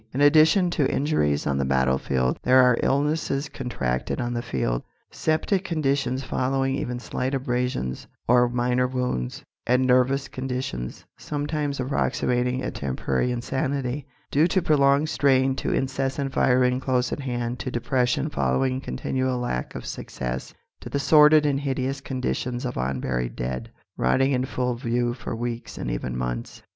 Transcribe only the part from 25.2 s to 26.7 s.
weeks and even months.